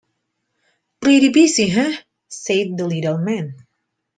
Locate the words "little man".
2.87-3.53